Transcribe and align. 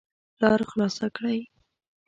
لار 0.41 0.59
خلاصه 0.71 1.05
کړئ 1.15 1.39